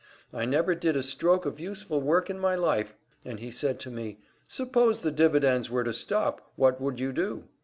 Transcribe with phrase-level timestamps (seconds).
[0.33, 3.91] I never did a stroke of useful work in my life.' And he said to
[3.91, 4.17] me,
[4.49, 7.43] `Suppose the dividends were to stop, what would you do?